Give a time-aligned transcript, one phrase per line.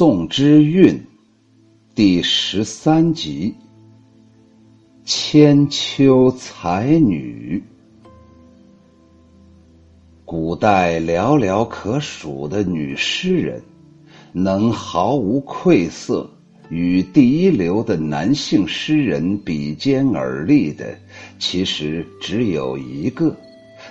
[0.00, 0.98] 宋之韵
[1.94, 3.54] 第十三集：
[5.04, 7.62] 千秋才女。
[10.24, 13.62] 古代寥寥可数的女诗人，
[14.32, 16.26] 能毫无愧色
[16.70, 20.98] 与第一流的男性诗人比肩而立的，
[21.38, 23.36] 其实只有一个，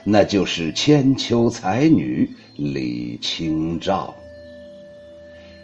[0.03, 4.11] 那就是千秋才女李清照。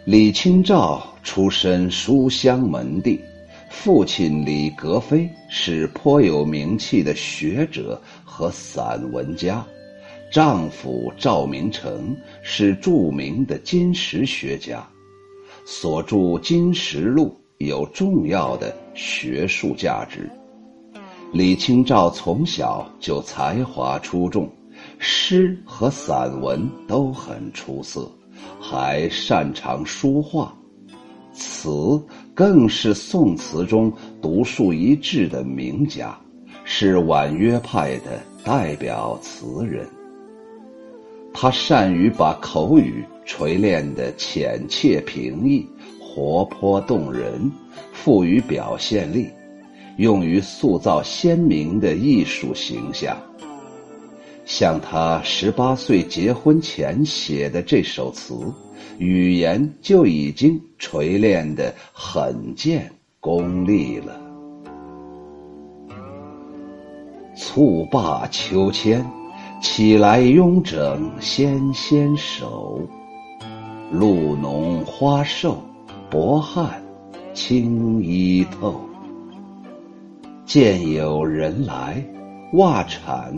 [0.06, 3.20] 李清照出身书香门第，
[3.68, 9.66] 父亲李格非是颇有名气的学者和散文家，
[10.30, 14.88] 丈夫赵明诚是著名的金石学家，
[15.66, 17.36] 所著《金石录》
[17.66, 20.30] 有重要的学术价值。
[21.32, 24.48] 李清照从小就才华出众，
[25.00, 28.08] 诗和散文都很出色。
[28.60, 30.52] 还擅长书画，
[31.32, 32.00] 词
[32.34, 36.18] 更是宋词中独树一帜的名家，
[36.64, 39.86] 是婉约派的代表词人。
[41.32, 45.66] 他善于把口语锤炼的浅切平易、
[46.00, 47.50] 活泼动人，
[47.92, 49.28] 富于表现力，
[49.98, 53.14] 用于塑造鲜明的艺术形象。
[54.46, 58.32] 像他十八岁结婚前写的这首词，
[58.96, 64.20] 语言就已经锤炼的很见功力了。
[67.34, 69.04] 蹴罢秋千，
[69.60, 72.80] 起来慵整纤纤手。
[73.90, 75.60] 露浓花瘦，
[76.08, 76.80] 薄汗
[77.34, 78.80] 轻衣透。
[80.44, 82.00] 见有人来，
[82.52, 83.36] 袜铲。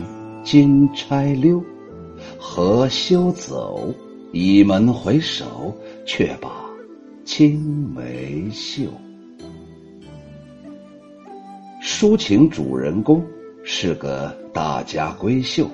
[0.51, 1.63] 金钗溜，
[2.39, 3.93] 何休走？
[4.31, 5.71] 倚门回首，
[6.07, 6.49] 却把
[7.23, 8.85] 青梅嗅。
[11.83, 13.23] 抒情主人公
[13.63, 15.69] 是个大家闺秀，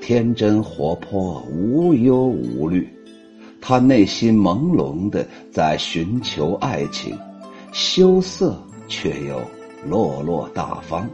[0.00, 2.88] 天真活泼，无忧无虑。
[3.60, 7.14] 她内心朦胧的在寻求爱情，
[7.70, 9.38] 羞涩却又
[9.86, 11.06] 落落大方。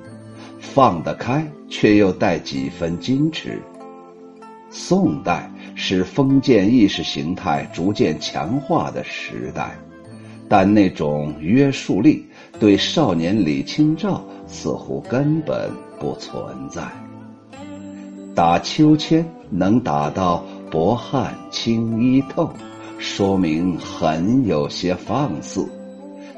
[0.75, 3.61] 放得开，却又带几分矜持。
[4.71, 9.77] 宋代是封建意识形态逐渐强化的时代，
[10.49, 12.27] 但那种约束力
[12.59, 16.83] 对少年李清照似乎根本不存在。
[18.35, 22.51] 打秋千能打到薄汗轻衣透，
[22.99, 25.69] 说明很有些放肆。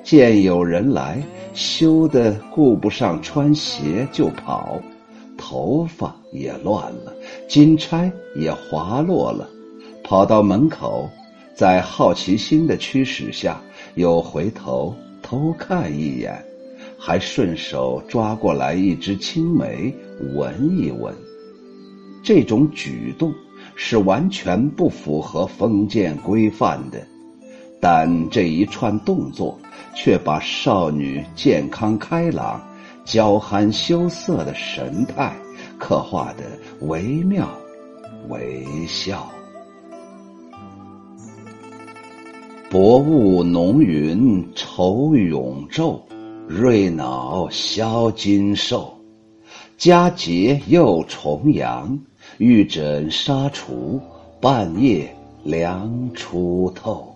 [0.05, 1.21] 见有人来，
[1.55, 4.79] 羞得顾不上穿鞋就跑，
[5.39, 7.13] 头发也乱了，
[7.49, 9.49] 金钗也滑落了，
[10.05, 11.09] 跑到门口，
[11.57, 13.59] 在好奇心的驱使下，
[13.95, 16.45] 又回头偷看一眼，
[16.99, 19.91] 还顺手抓过来一支青梅
[20.35, 21.15] 闻一闻。
[22.23, 23.33] 这种举动
[23.75, 27.07] 是完全不符合封建规范的，
[27.85, 29.59] 但这一串动作。
[29.97, 32.61] 却把少女健康开朗、
[33.05, 35.33] 娇憨羞涩的神态
[35.79, 36.43] 刻画得
[36.89, 37.49] 惟妙
[38.29, 39.31] 惟肖。
[42.69, 46.01] 薄雾浓云愁永昼，
[46.49, 48.93] 瑞脑消金兽。
[49.79, 51.97] 佳节又重阳，
[52.39, 54.01] 玉枕纱厨，
[54.41, 55.09] 半夜
[55.45, 57.14] 凉初透。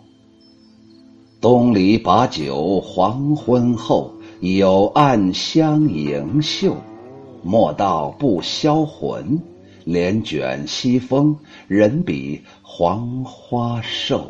[1.40, 6.76] 东篱把酒黄昏后，有暗香盈袖。
[7.44, 9.40] 莫道不销魂，
[9.84, 11.36] 帘卷西风，
[11.68, 14.26] 人比黄花瘦。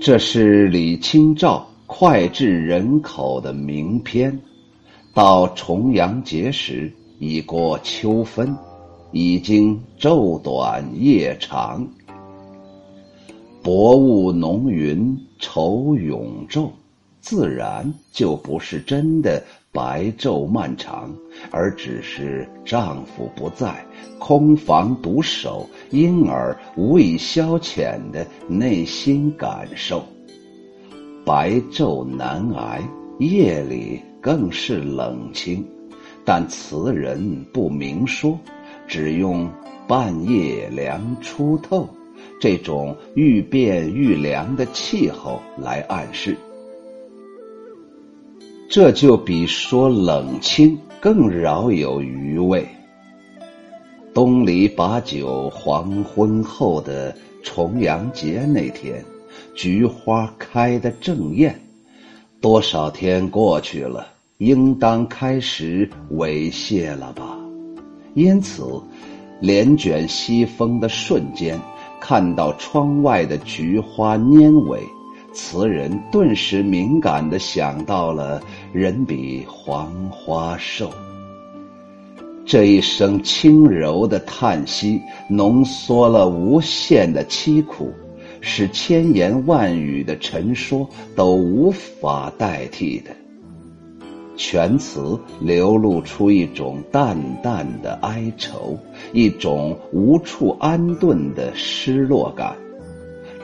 [0.00, 4.40] 这是李清照脍炙人口的名篇。
[5.12, 8.56] 到重阳节时，已过秋分，
[9.12, 11.86] 已经昼短夜长。
[13.68, 16.70] 薄雾浓云愁永昼，
[17.20, 21.14] 自然就不是真的白昼漫长，
[21.50, 23.84] 而只是丈夫不在，
[24.18, 30.02] 空房独守，因而无以消遣的内心感受。
[31.26, 32.82] 白昼难挨，
[33.18, 35.62] 夜里更是冷清，
[36.24, 38.38] 但词人不明说，
[38.86, 39.46] 只用
[39.86, 41.86] 半夜凉初透。
[42.40, 46.36] 这种愈变愈凉的气候来暗示，
[48.68, 52.66] 这就比说冷清更饶有余味。
[54.14, 59.04] 东篱把酒黄昏后的重阳节那天，
[59.54, 61.60] 菊花开得正艳。
[62.40, 64.06] 多少天过去了，
[64.38, 67.36] 应当开始猥亵了吧？
[68.14, 68.64] 因此，
[69.40, 71.60] 帘卷西风的瞬间，
[72.08, 74.78] 看到窗外的菊花蔫萎，
[75.34, 78.40] 词人顿时敏感地想到了
[78.72, 80.90] “人比黄花瘦”。
[82.46, 87.92] 这一声轻柔的叹息，浓缩了无限的凄苦。
[88.40, 93.10] 是千言万语的陈说都无法代替的。
[94.38, 98.78] 全词流露出一种淡淡的哀愁，
[99.12, 102.56] 一种无处安顿的失落感。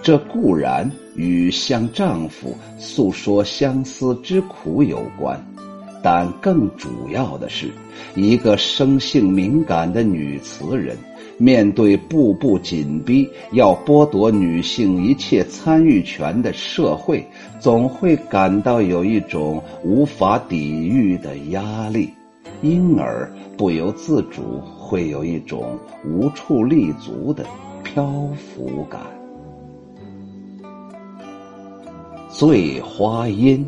[0.03, 5.39] 这固然与向丈夫诉说相思之苦有关。
[6.03, 7.71] 但更主要的是，
[8.15, 10.97] 一个生性敏感的女词人，
[11.39, 17.27] 面对步步紧逼、要剥夺女性一切参与权的社会，
[17.59, 22.11] 总会感到有一种无法抵御的压力，
[22.63, 27.45] 因而不由自主会有一种无处立足的
[27.83, 29.01] 漂浮感。
[32.29, 33.67] 醉花阴。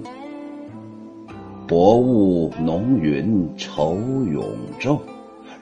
[1.68, 3.96] 薄雾浓云愁
[4.32, 4.44] 永
[4.78, 5.00] 昼，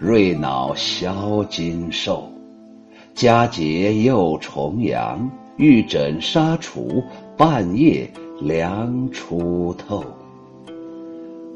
[0.04, 2.30] 瑞脑消金兽。
[3.14, 7.02] 佳节又重阳，玉枕纱厨，
[7.38, 8.06] 半夜
[8.38, 10.04] 凉初透。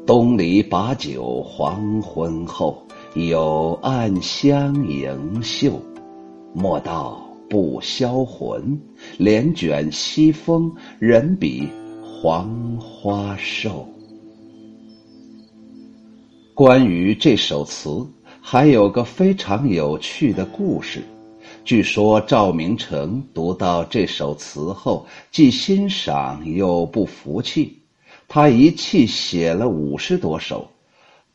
[0.03, 2.81] 东篱把酒黄昏后，
[3.13, 5.79] 有暗香盈袖。
[6.51, 8.75] 莫道不销魂，
[9.19, 11.67] 帘卷西风，人比
[12.01, 12.49] 黄
[12.79, 13.87] 花瘦。
[16.55, 18.05] 关于这首词，
[18.41, 21.03] 还有个非常有趣的故事。
[21.63, 27.77] 据说赵明诚读到这首词后，既欣赏又不服气，
[28.27, 30.67] 他一气写了五十多首，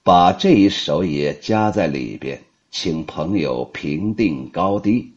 [0.03, 2.41] 把这一首也加在里边，
[2.71, 5.13] 请朋友评定高低。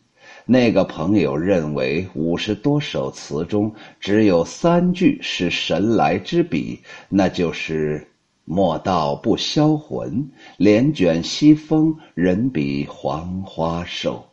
[0.46, 6.80] 那个朋友认为五十多首词中只有三句是神来之笔，
[7.10, 8.08] 那就是。
[8.50, 14.26] 莫道不销魂，帘卷西风，人比黄花瘦。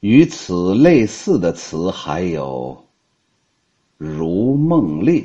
[0.00, 2.76] 与此类似的词还有
[3.96, 5.24] 《如梦令》：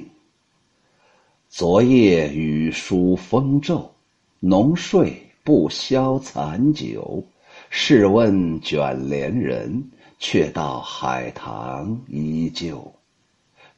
[1.50, 3.94] 昨夜雨疏风骤，
[4.40, 7.22] 浓睡不消残酒。
[7.70, 12.94] 试问卷帘人，却道海棠依旧。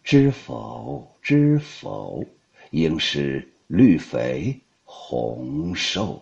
[0.04, 1.12] 知否？
[1.24, 2.24] 知否？
[2.72, 6.22] 应是绿肥红瘦。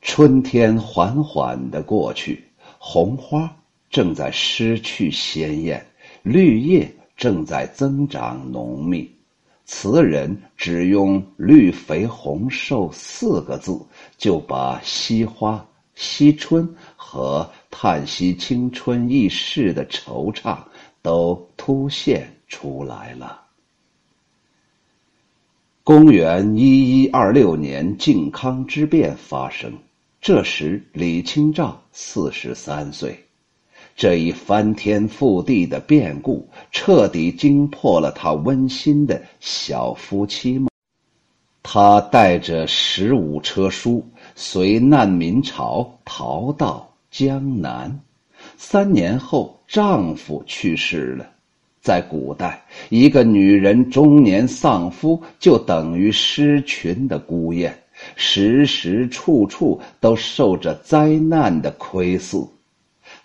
[0.00, 2.44] 春天缓缓的过去，
[2.78, 3.54] 红花
[3.90, 5.84] 正在失去鲜艳，
[6.22, 9.10] 绿叶正在增长浓密。
[9.64, 13.80] 词人只用“绿肥红瘦”四个字，
[14.18, 20.58] 就把惜花、惜春和叹息青春易逝的惆怅
[21.00, 23.43] 都凸显出来了。
[25.86, 29.70] 公元一一二六年，靖康之变发生。
[30.18, 33.22] 这时，李清照四十三岁。
[33.94, 40.70] 这一翻天覆地的变故，彻底惊破了他温馨的小夫妻梦。
[41.62, 44.02] 她带着十五车书，
[44.34, 48.00] 随难民潮逃到江南。
[48.56, 51.33] 三年后，丈夫去世了。
[51.84, 57.78] 在古代，一个女人中年丧夫，就等于失群的孤雁，
[58.16, 62.48] 时时处处都受着灾难的窥伺。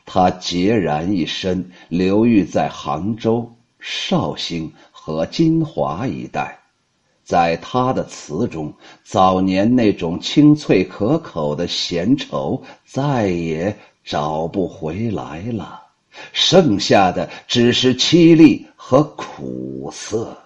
[0.05, 3.49] 她孑然一身，流寓在杭州、
[3.79, 6.59] 绍兴和金华一带。
[7.23, 8.73] 在她的词中，
[9.05, 13.73] 早年那种清脆可口的闲愁再也
[14.03, 15.83] 找不回来了。
[16.31, 20.37] 剩下的只是凄厉和苦涩。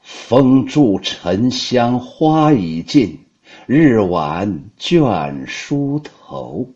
[0.00, 3.18] 风住沉香花已尽，
[3.66, 6.68] 日晚倦梳头。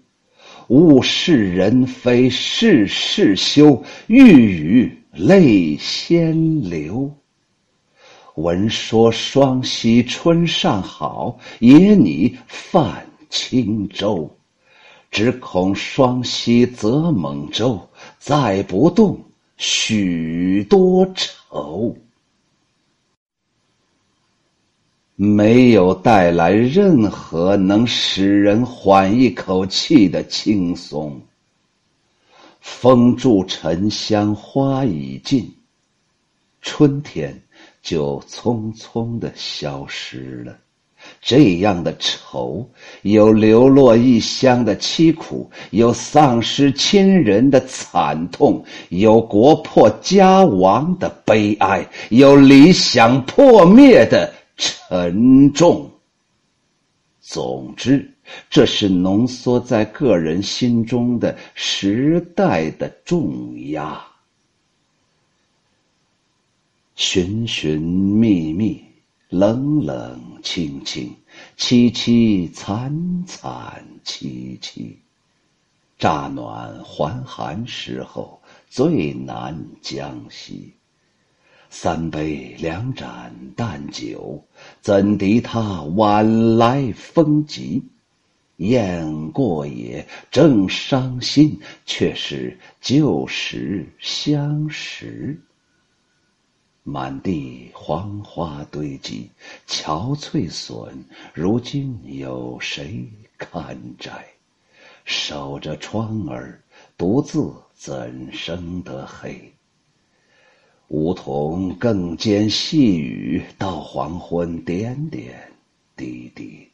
[0.69, 7.11] 物是人非事事休，欲语泪先流。
[8.35, 14.36] 闻说双溪春尚好，野拟泛轻舟。
[15.17, 19.19] 只恐双溪舴猛舟，载不动
[19.57, 21.97] 许多愁。
[25.15, 31.19] 没有带来任何能使人缓一口气的轻松。
[32.61, 35.51] 风住沉香花已尽，
[36.61, 37.43] 春天
[37.81, 40.59] 就匆匆的消失了。
[41.29, 42.65] 这样的愁，
[43.03, 55.91] 有流落异乡的凄苦，有丧失亲人的惨痛，有国破家亡的悲哀，有理想破灭的沉重。
[57.21, 58.09] 总之，
[58.49, 64.01] 这是浓缩在个人心中的时代的重压。
[66.95, 68.81] 寻寻觅觅。
[69.29, 71.13] 冷冷清清，
[71.59, 74.97] 凄凄惨惨戚戚。
[75.99, 80.73] 乍暖还寒时候，最难将息。
[81.69, 84.41] 三杯两盏淡酒，
[84.81, 87.83] 怎敌他晚来风急？
[88.59, 95.43] 雁过也，正伤心，却是旧时相识。
[96.89, 99.29] 满地黄花堆积，
[99.67, 104.25] 憔悴损，如今有谁堪摘？
[105.05, 106.61] 守着窗儿，
[106.97, 109.53] 独自怎生得黑？
[110.87, 115.51] 梧桐更兼细雨，到黄昏点点
[115.97, 116.69] 滴滴，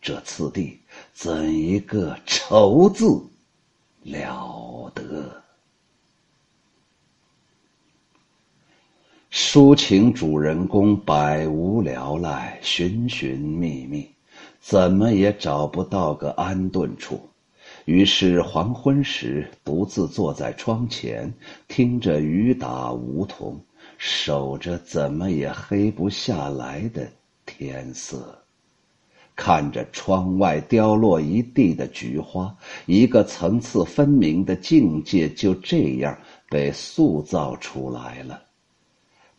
[0.00, 0.80] 这次第
[1.12, 3.22] 怎一个愁字
[4.04, 5.42] 了得！
[9.32, 14.10] 抒情主人公百无聊赖，寻寻觅觅，
[14.60, 17.20] 怎么也找不到个安顿处。
[17.84, 21.32] 于是黄昏时，独自坐在窗前，
[21.68, 23.56] 听着雨打梧桐，
[23.98, 27.08] 守着怎么也黑不下来的
[27.46, 28.36] 天色，
[29.36, 32.52] 看着窗外凋落一地的菊花，
[32.84, 36.18] 一个层次分明的境界就这样
[36.48, 38.42] 被塑造出来了。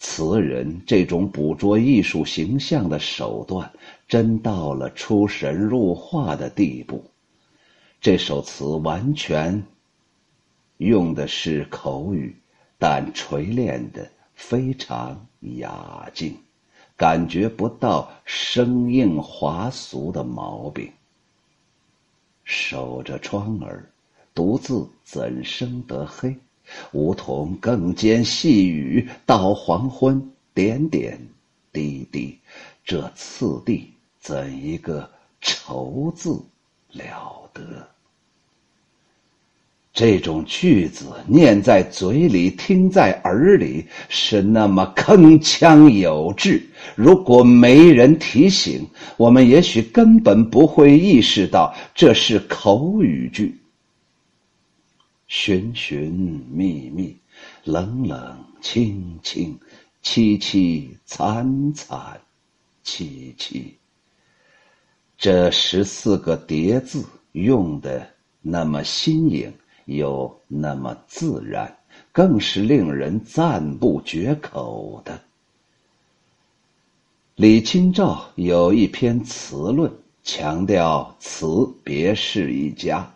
[0.01, 3.71] 词人这种捕捉艺术形象的手段，
[4.07, 7.05] 真到了出神入化的地步。
[8.01, 9.63] 这首词完全
[10.77, 12.35] 用的是口语，
[12.79, 15.23] 但锤炼的非常
[15.59, 16.35] 雅静，
[16.97, 20.91] 感觉不到生硬滑俗的毛病。
[22.43, 23.87] 守着窗儿，
[24.33, 26.35] 独自怎生得黑？
[26.91, 30.21] 梧桐更兼细雨，到黄昏
[30.53, 31.19] 点点
[31.71, 32.37] 滴滴，
[32.83, 35.09] 这次第怎一个
[35.39, 36.31] 愁字
[36.91, 37.61] 了得！
[39.93, 46.65] 这种句子念在嘴里，听在耳里，是那么铿锵有致。
[46.95, 48.87] 如果没人提醒，
[49.17, 53.60] 我们也许根本不会意识到这是口语句。
[55.33, 56.11] 寻寻
[56.51, 57.15] 觅觅，
[57.63, 59.57] 冷冷清清，
[60.03, 62.19] 凄凄惨惨
[62.83, 63.73] 戚戚。
[65.17, 68.05] 这十四个叠字用的
[68.41, 69.53] 那么新颖，
[69.85, 71.77] 又那么自然，
[72.11, 75.17] 更是令人赞不绝口的。
[77.35, 79.89] 李清照有一篇词论，
[80.25, 83.09] 强调词别是一家，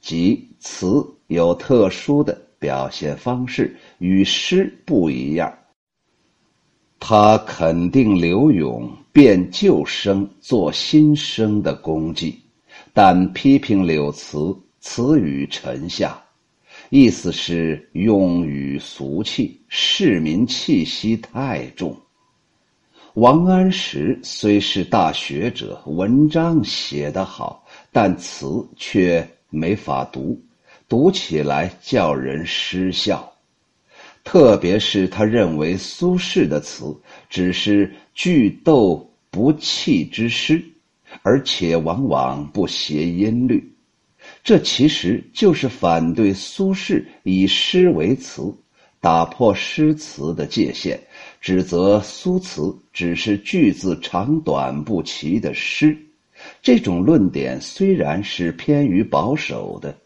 [0.00, 1.06] 即词。
[1.26, 5.52] 有特殊的表现方式，与诗不一样。
[7.00, 12.40] 他肯定柳永变旧声做新声的功绩，
[12.92, 16.22] 但批评柳词词语沉下，
[16.90, 21.96] 意思是用语俗气，市民气息太重。
[23.14, 30.40] 王安石虽是大学者，文章写得好，但词却没法读。
[30.92, 33.32] 读起来叫人失笑，
[34.24, 36.94] 特别是他认为苏轼的词
[37.30, 40.62] 只是句逗不弃之诗，
[41.22, 43.72] 而且往往不谐音律，
[44.44, 48.54] 这其实就是反对苏轼以诗为词，
[49.00, 51.00] 打破诗词的界限，
[51.40, 55.96] 指责苏词只是句子长短不齐的诗。
[56.60, 59.96] 这种论点虽然是偏于保守的。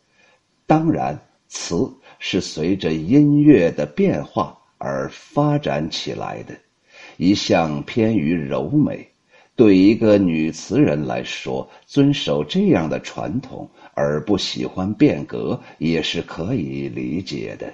[0.67, 1.19] 当然，
[1.49, 6.55] 词是随着音乐的变化而发展起来的，
[7.17, 9.09] 一向偏于柔美。
[9.55, 17.73] 对一个女词人来说，遵守这样的传统而不喜欢变革，也是可以理解的。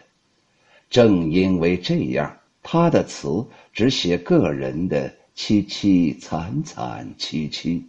[0.90, 7.84] 正因为这样，她的词只写个人的凄凄惨惨戚戚，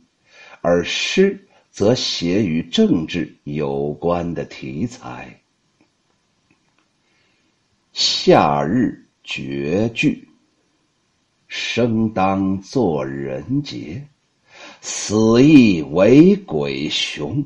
[0.61, 1.39] 而诗
[1.73, 5.41] 则写与政治有关的题材。
[7.93, 10.27] 夏日绝句，
[11.47, 14.07] 生当作人杰，
[14.81, 17.43] 死亦为鬼雄。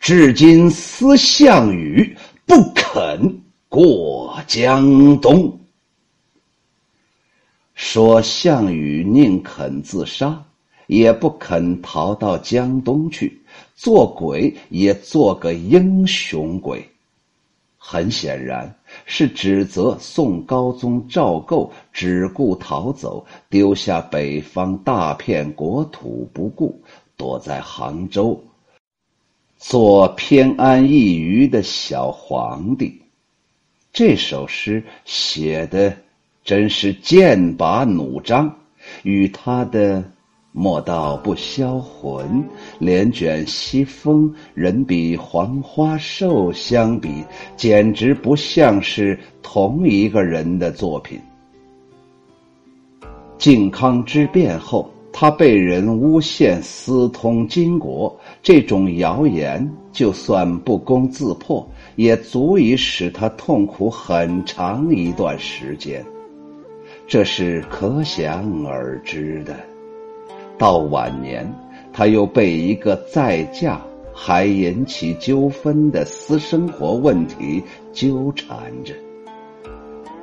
[0.00, 2.16] 至今思项羽，
[2.46, 5.60] 不肯过江东。
[7.74, 10.42] 说项羽宁肯自杀，
[10.86, 13.42] 也不肯逃到江东去，
[13.76, 16.88] 做鬼也做个英雄鬼。
[17.78, 26.82] 很显然，是指责宋高宗赵构只顾逃走，丢下北方大片国土不顾，
[27.16, 28.42] 躲在杭州，
[29.56, 33.00] 做偏安一隅的小皇帝。
[33.92, 35.96] 这首诗写的
[36.44, 38.52] 真是剑拔弩张，
[39.04, 40.02] 与他的。
[40.58, 42.42] 莫道不销魂，
[42.78, 47.22] 帘卷西风，人比黄花瘦相比，
[47.58, 51.20] 简直不像是同一个人的作品。
[53.36, 66.02] 靖康之变后，他被人诬陷私通金国，这种谣言就算不攻自破，也足以使他痛苦很长一段时间，
[67.06, 69.54] 这是可想而知的。
[70.58, 71.46] 到晚年，
[71.92, 73.80] 他又被一个再嫁
[74.14, 78.94] 还引起纠纷的私生活问题纠缠着。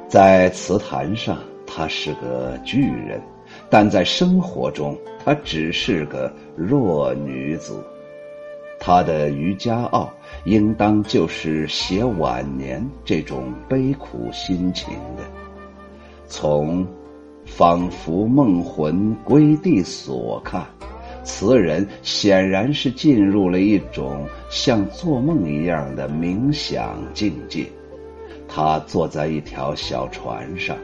[0.07, 1.37] 在词坛上，
[1.67, 3.21] 她是个巨人，
[3.69, 7.83] 但在生活中，她只是个弱女子。
[8.79, 10.11] 她的《渔家傲》
[10.49, 15.23] 应当就是写晚年这种悲苦心情的。
[16.27, 16.85] 从。
[17.55, 20.65] 仿佛梦魂归地所看，
[21.23, 27.67] 词人显然是进入了一种像做梦一样的冥想境界。
[28.47, 30.75] 他坐在一条小船上，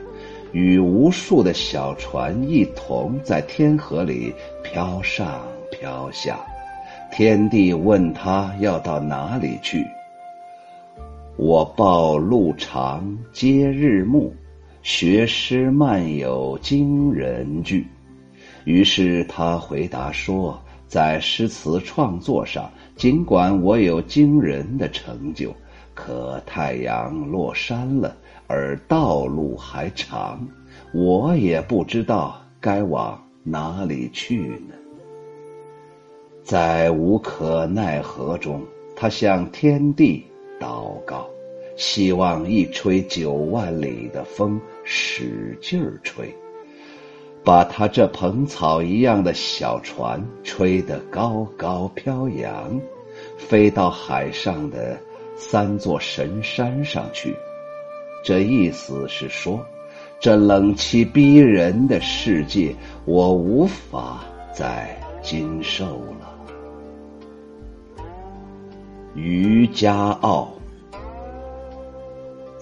[0.52, 6.40] 与无数的小船一同在天河里飘上飘下。
[7.12, 9.84] 天帝问他要到哪里去，
[11.36, 14.32] 我报路长接日暮。
[14.82, 17.86] 学诗漫有惊人句，
[18.64, 25.54] 于是他回答说：“在诗词创作上，尽管我有惊人的成就，
[25.94, 28.16] 可太阳落山了，
[28.48, 30.48] 而道路还长，
[30.94, 34.76] 我也不知道该往哪里去呢。”
[36.42, 38.64] 在无可奈何中，
[38.96, 40.26] 他向天地
[40.60, 41.30] 祷告。
[41.80, 46.36] 希望一吹九万里的风，使劲儿吹，
[47.42, 52.78] 把他这蓬草一样的小船吹得高高飘扬，
[53.38, 55.00] 飞到海上的
[55.38, 57.34] 三座神山上去。
[58.26, 59.66] 这意思是说，
[60.20, 65.86] 这冷气逼人的世界，我无法再经受
[66.20, 66.36] 了。
[69.16, 70.59] 渔家傲。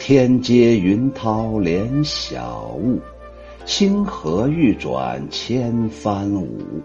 [0.07, 2.97] 天接云涛连晓雾，
[3.65, 6.81] 星河欲转千帆舞。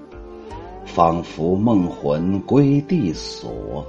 [0.85, 3.87] 仿佛梦魂归地所，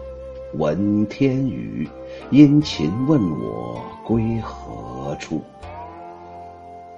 [0.60, 1.90] 闻天语，
[2.30, 5.42] 殷勤问我归何处。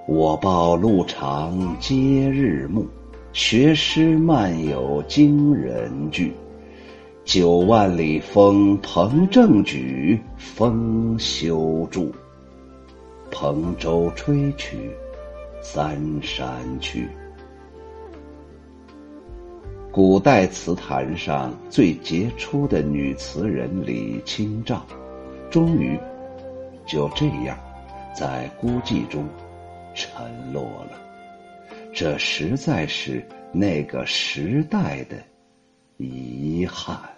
[0.06, 1.96] 我报路长接
[2.30, 2.84] 日暮，
[3.32, 6.34] 学诗漫有惊人句。
[7.24, 12.12] 九万里风鹏正举，风休住。
[13.30, 14.90] 蓬舟吹去
[15.60, 17.08] 三山去。
[19.92, 24.86] 古代词坛上最杰出的女词人李清照，
[25.50, 25.98] 终于
[26.86, 27.58] 就这样
[28.14, 29.26] 在孤寂中
[29.94, 31.00] 沉落了。
[31.94, 35.16] 这实在是那个时代的
[35.96, 37.15] 遗憾。